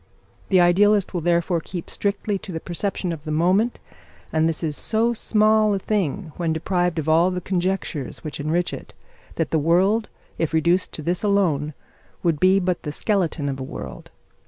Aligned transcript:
The 0.49 0.59
idealist 0.59 1.13
will 1.13 1.21
therefore 1.21 1.61
keep 1.61 1.87
strictly 1.87 2.39
to 2.39 2.51
the 2.51 2.59
perception 2.59 3.11
of 3.13 3.23
the 3.23 3.29
moment, 3.29 3.79
and 4.33 4.49
this 4.49 4.63
is 4.63 4.75
so 4.75 5.13
small 5.13 5.75
a 5.75 5.77
thing 5.77 6.31
when 6.37 6.53
deprived 6.53 6.97
of 6.97 7.07
all 7.07 7.29
the 7.29 7.39
conjectures 7.39 8.23
which 8.23 8.39
enrich 8.39 8.73
it, 8.73 8.95
that 9.35 9.51
the 9.51 9.59
world, 9.59 10.09
if 10.39 10.53
reduced 10.53 10.91
to 10.93 11.03
this 11.03 11.21
alone, 11.21 11.75
would 12.23 12.39
be 12.39 12.59
but 12.59 12.81
the 12.81 12.91
skeleton 12.91 13.47
of 13.47 13.59
a 13.59 13.63
world. 13.63 14.09